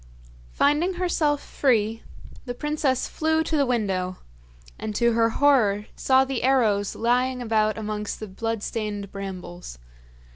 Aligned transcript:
Finding 0.51 0.93
herself 0.95 1.43
free, 1.43 2.01
the 2.45 2.55
princess 2.55 3.07
flew 3.07 3.43
to 3.43 3.55
the 3.55 3.67
window, 3.67 4.17
and 4.79 4.95
to 4.95 5.11
her 5.11 5.29
horror 5.29 5.85
saw 5.95 6.25
the 6.25 6.41
arrows 6.41 6.95
lying 6.95 7.39
about 7.39 7.77
amongst 7.77 8.19
the 8.19 8.27
bloodstained 8.27 9.11
brambles. 9.11 9.77